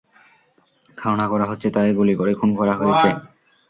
[0.97, 3.09] ধারণা করা হচ্ছে তাকে গুলি করে খুন করা হয়েছে।